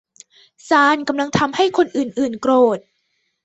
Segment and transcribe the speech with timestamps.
[0.69, 2.79] ซาลกำลังทำให้คนอื่น ๆ โกรธ